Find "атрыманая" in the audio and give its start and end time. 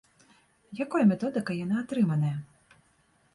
1.83-2.33